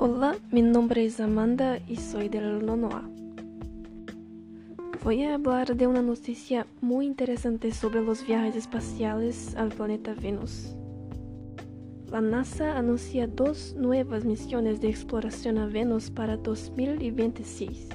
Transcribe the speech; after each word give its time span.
Hola, 0.00 0.36
mi 0.52 0.62
nombre 0.62 1.04
es 1.04 1.18
Amanda 1.18 1.80
y 1.88 1.96
soy 1.96 2.28
del 2.28 2.64
nono 2.64 2.88
A. 2.92 3.02
Voy 5.02 5.24
a 5.24 5.34
hablar 5.34 5.74
de 5.74 5.88
una 5.88 6.02
noticia 6.02 6.68
muy 6.80 7.04
interesante 7.04 7.72
sobre 7.72 8.00
los 8.00 8.24
viajes 8.24 8.54
espaciales 8.54 9.56
al 9.56 9.70
planeta 9.70 10.14
Venus. 10.14 10.76
La 12.12 12.20
NASA 12.20 12.78
anuncia 12.78 13.26
dos 13.26 13.74
nuevas 13.76 14.24
misiones 14.24 14.80
de 14.80 14.88
exploración 14.88 15.58
a 15.58 15.66
Venus 15.66 16.12
para 16.12 16.36
2026. 16.36 17.88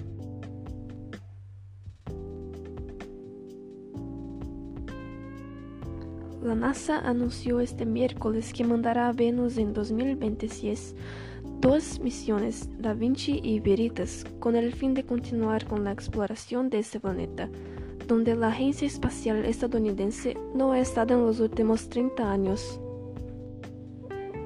La 6.43 6.55
NASA 6.55 6.99
anunció 6.99 7.61
este 7.61 7.85
miércoles 7.85 8.51
que 8.51 8.65
mandará 8.65 9.07
a 9.07 9.13
Venus 9.13 9.57
en 9.57 9.71
2026 9.71 10.95
dos 11.63 12.01
misiones, 12.01 12.69
Da 12.77 12.93
Vinci 12.93 13.39
y 13.41 13.61
Veritas, 13.61 14.25
con 14.41 14.57
el 14.57 14.73
fin 14.73 14.93
de 14.93 15.05
continuar 15.05 15.65
con 15.65 15.85
la 15.85 15.93
exploración 15.93 16.69
de 16.69 16.79
este 16.79 16.99
planeta, 16.99 17.49
donde 18.05 18.35
la 18.35 18.49
Agencia 18.49 18.85
Espacial 18.85 19.45
Estadounidense 19.45 20.35
no 20.53 20.73
ha 20.73 20.79
estado 20.79 21.13
en 21.13 21.25
los 21.25 21.39
últimos 21.39 21.87
30 21.87 22.29
años. 22.29 22.81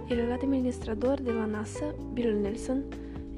El 0.09 0.31
administrador 0.31 1.19
de 1.23 1.33
la 1.33 1.47
NASA, 1.47 1.91
Bill 2.13 2.39
Nelson, 2.39 2.85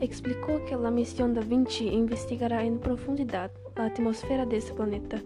explicó 0.02 0.62
que 0.66 0.76
la 0.76 0.92
misión 0.92 1.34
Da 1.34 1.42
Vinci 1.42 1.88
investigará 1.88 2.66
en 2.66 2.80
profundidad 2.80 3.50
la 3.78 3.86
atmósfera 3.86 4.46
de 4.46 4.58
este 4.58 4.74
planeta, 4.74 5.24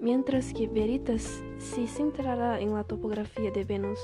mientras 0.00 0.54
que 0.54 0.68
Veritas 0.68 1.42
se 1.58 1.86
centrará 1.86 2.60
en 2.60 2.72
la 2.72 2.82
topografía 2.82 3.50
de 3.50 3.64
Venus. 3.64 4.00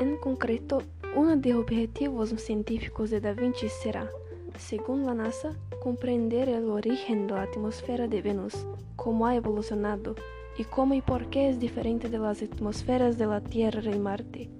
En 0.00 0.16
concreto, 0.16 0.82
uno 1.14 1.36
de 1.36 1.50
los 1.50 1.62
objetivos 1.62 2.30
científicos 2.30 3.10
de 3.10 3.20
Da 3.20 3.32
Vinci 3.34 3.68
será, 3.68 4.08
según 4.56 5.04
la 5.04 5.14
NASA, 5.14 5.54
comprender 5.82 6.48
el 6.48 6.70
origen 6.70 7.26
de 7.26 7.34
la 7.34 7.42
atmósfera 7.42 8.08
de 8.08 8.22
Venus, 8.22 8.66
cómo 8.96 9.26
ha 9.26 9.34
evolucionado 9.34 10.14
y 10.56 10.64
cómo 10.64 10.94
y 10.94 11.02
por 11.02 11.28
qué 11.28 11.50
es 11.50 11.60
diferente 11.60 12.08
de 12.08 12.18
las 12.18 12.42
atmósferas 12.42 13.18
de 13.18 13.26
la 13.26 13.40
Tierra 13.42 13.94
y 13.94 13.98
Marte. 13.98 14.50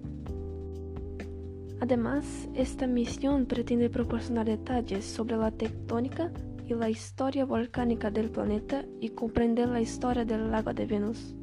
Además, 1.80 2.48
esta 2.54 2.86
misión 2.86 3.46
pretende 3.46 3.90
proporcionar 3.90 4.46
detalles 4.46 5.04
sobre 5.04 5.36
la 5.36 5.50
tectónica 5.50 6.30
y 6.66 6.74
la 6.74 6.88
historia 6.88 7.44
volcánica 7.44 8.10
del 8.10 8.30
planeta 8.30 8.84
y 9.00 9.08
comprender 9.10 9.68
la 9.68 9.80
historia 9.80 10.24
del 10.24 10.50
lago 10.50 10.72
de 10.72 10.86
Venus. 10.86 11.34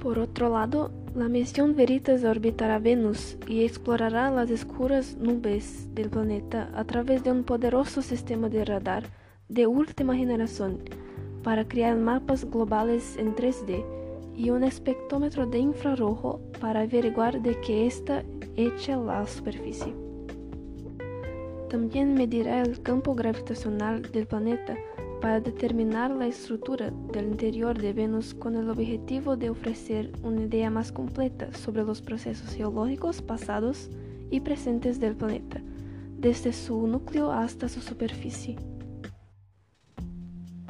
Por 0.00 0.18
otro 0.18 0.50
lado, 0.50 0.90
la 1.14 1.28
misión 1.28 1.76
Veritas 1.76 2.24
orbitará 2.24 2.80
Venus 2.80 3.36
y 3.46 3.64
explorará 3.64 4.32
las 4.32 4.50
oscuras 4.50 5.16
nubes 5.16 5.94
del 5.94 6.10
planeta 6.10 6.70
a 6.74 6.84
través 6.84 7.22
de 7.22 7.30
un 7.30 7.44
poderoso 7.44 8.02
sistema 8.02 8.48
de 8.48 8.64
radar 8.64 9.04
de 9.48 9.68
última 9.68 10.16
generación 10.16 10.80
para 11.44 11.68
crear 11.68 11.96
mapas 11.96 12.44
globales 12.50 13.16
en 13.16 13.36
3D 13.36 13.84
y 14.34 14.50
un 14.50 14.64
espectrómetro 14.64 15.46
de 15.46 15.58
infrarrojo 15.58 16.40
para 16.60 16.80
averiguar 16.80 17.40
de 17.40 17.60
qué 17.60 17.86
está 17.86 18.24
hecha 18.56 18.96
la 18.96 19.24
superficie. 19.24 19.94
También 21.70 22.14
medirá 22.14 22.62
el 22.62 22.82
campo 22.82 23.14
gravitacional 23.14 24.02
del 24.10 24.26
planeta 24.26 24.76
para 25.24 25.40
determinar 25.40 26.10
la 26.10 26.26
estructura 26.26 26.90
del 27.14 27.28
interior 27.28 27.80
de 27.80 27.94
Venus 27.94 28.34
con 28.34 28.56
el 28.56 28.68
objetivo 28.68 29.38
de 29.38 29.48
ofrecer 29.48 30.12
una 30.22 30.42
idea 30.42 30.68
más 30.68 30.92
completa 30.92 31.50
sobre 31.54 31.82
los 31.82 32.02
procesos 32.02 32.54
geológicos 32.54 33.22
pasados 33.22 33.88
y 34.30 34.40
presentes 34.40 35.00
del 35.00 35.16
planeta, 35.16 35.62
desde 36.18 36.52
su 36.52 36.86
núcleo 36.86 37.32
hasta 37.32 37.70
su 37.70 37.80
superficie. 37.80 38.56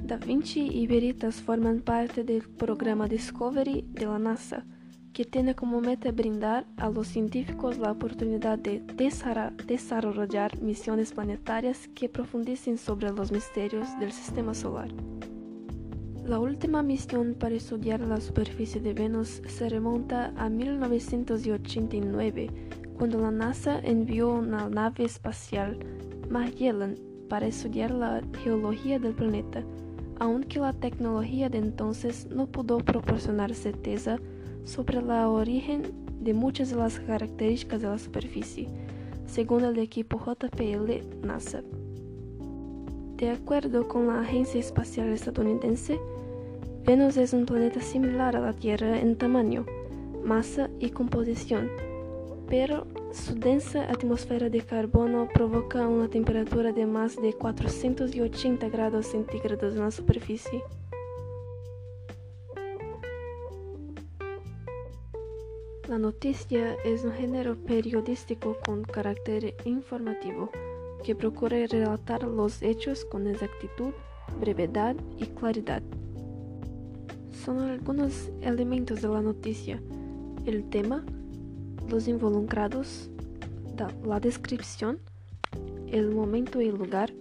Da 0.05 0.19
Vinci 0.19 0.69
y 0.69 0.87
Veritas 0.87 1.35
forman 1.43 1.81
parte 1.81 2.23
del 2.23 2.43
programa 2.43 3.09
Discovery 3.09 3.85
de 3.89 4.07
la 4.07 4.21
NASA, 4.21 4.65
que 5.15 5.25
tiene 5.25 5.55
como 5.55 5.81
meta 5.81 6.11
brindar 6.11 6.67
a 6.77 6.91
los 6.91 7.07
científicos 7.07 7.79
la 7.79 7.93
oportunidad 7.93 8.59
de 8.59 8.83
desarrollar 9.67 10.61
misiones 10.61 11.13
planetarias 11.13 11.89
que 11.95 12.09
profundicen 12.09 12.77
sobre 12.77 13.13
los 13.13 13.31
misterios 13.31 13.87
del 14.01 14.11
sistema 14.11 14.55
solar. 14.55 14.89
La 16.27 16.41
última 16.41 16.83
misión 16.83 17.37
para 17.39 17.55
estudiar 17.55 18.01
la 18.01 18.21
superficie 18.21 18.81
de 18.81 18.93
Venus 18.93 19.41
se 19.47 19.69
remonta 19.69 20.33
a 20.37 20.49
1989, 20.49 22.51
cuando 22.99 23.21
la 23.21 23.31
NASA 23.31 23.79
envió 23.81 24.35
una 24.35 24.69
nave 24.69 25.05
espacial 25.05 25.79
Magellan 26.29 26.97
para 27.29 27.47
estudiar 27.47 27.93
la 27.93 28.21
geología 28.43 28.99
del 28.99 29.15
planeta, 29.15 29.63
aunque 30.19 30.59
la 30.59 30.73
tecnología 30.73 31.49
de 31.49 31.59
entonces 31.59 32.27
no 32.27 32.47
pudo 32.47 32.79
proporcionar 32.79 33.55
certeza 33.55 34.19
sobre 34.65 34.99
el 34.99 35.11
origen 35.11 35.83
de 36.21 36.35
muchas 36.35 36.71
de 36.71 36.77
las 36.77 36.99
características 37.01 37.83
de 37.83 37.89
la 37.89 37.99
superficie, 37.99 38.69
según 39.27 39.65
el 39.65 39.79
equipo 39.79 40.19
JPL 40.19 41.27
NASA. 41.27 41.63
De 43.17 43.31
acuerdo 43.31 43.87
con 43.87 44.09
la 44.09 44.21
Agencia 44.21 44.59
Espacial 44.59 45.09
Estadounidense, 45.09 45.99
Venus 46.85 47.17
es 47.17 47.33
un 47.33 47.47
planeta 47.47 47.81
similar 47.81 48.37
a 48.37 48.41
la 48.41 48.53
Tierra 48.53 49.01
en 49.01 49.17
tamaño, 49.17 49.65
masa 50.25 50.69
y 50.81 50.91
composición, 50.91 51.71
pero 52.49 52.87
su 53.13 53.35
densa 53.35 53.85
atmósfera 53.91 54.51
de 54.51 54.61
carbono 54.61 55.29
provoca 55.33 55.87
una 55.87 56.09
temperatura 56.09 56.73
de 56.73 56.85
más 56.85 57.17
de 57.17 57.33
480 57.33 58.69
grados 58.69 59.07
centígrados 59.07 59.75
en 59.75 59.81
la 59.81 59.91
superficie. 59.91 60.63
La 65.89 65.99
noticia 65.99 66.77
es 66.83 67.05
un 67.05 67.13
género 67.13 67.57
periodístico 67.57 68.57
con 68.65 68.85
carácter 68.85 69.55
informativo 69.67 70.51
que 71.05 71.15
procura 71.15 71.59
relatar 71.67 72.23
los 72.23 72.63
hechos 72.63 73.05
con 73.05 73.27
exactitud, 73.27 73.93
brevedad 74.41 74.97
y 75.19 75.27
claridad. 75.27 75.83
Son 77.45 77.59
algunos 77.59 78.31
elementos 78.41 79.03
de 79.03 79.09
la 79.09 79.21
noticia, 79.21 79.83
el 80.47 80.71
tema, 80.71 81.05
los 81.91 82.09
involucrados, 82.09 83.11
la 84.07 84.21
descripción, 84.21 85.01
el 85.89 86.11
momento 86.13 86.63
y 86.63 86.71
lugar, 86.71 87.13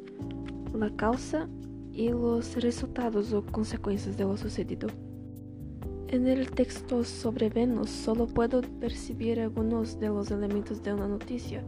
la 0.74 0.90
causa 0.95 1.50
y 1.91 2.12
los 2.12 2.56
resultados 2.56 3.34
o 3.34 3.45
consecuencias 3.45 4.16
de 4.16 4.24
lo 4.24 4.38
sucedido. 4.38 4.88
En 6.09 6.27
el 6.27 6.51
texto 6.51 7.03
sobre 7.03 7.49
Venus 7.49 7.89
solo 7.89 8.27
puedo 8.27 8.61
percibir 8.79 9.39
algunos 9.39 9.99
de 9.99 10.09
los 10.09 10.29
elementos 10.31 10.83
de 10.83 10.93
una 10.93 11.07
noticia, 11.07 11.63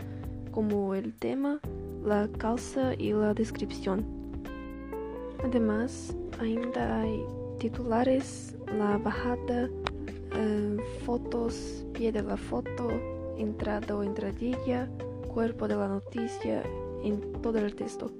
como 0.52 0.94
el 0.94 1.14
tema, 1.14 1.60
la 2.04 2.28
causa 2.38 2.94
y 2.96 3.12
la 3.14 3.34
descripción. 3.34 4.06
Además, 5.44 6.16
ainda 6.40 7.02
hay 7.02 7.24
titulares, 7.60 8.56
la 8.78 8.98
bajada, 8.98 9.70
eh, 10.36 10.78
fotos, 11.06 11.86
pie 11.94 12.12
de 12.12 12.22
la 12.22 12.38
foto, 12.38 12.90
entrada 13.38 13.96
o 13.96 14.04
entradilla, 14.04 14.90
cuerpo 15.34 15.68
de 15.68 15.76
la 15.76 15.88
noticia, 15.88 16.64
en 17.04 17.22
todo 17.42 17.60
el 17.60 17.76
texto. 17.76 18.12